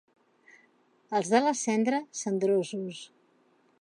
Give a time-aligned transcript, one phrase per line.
[1.19, 3.03] Els de la Cendra, cendrosos.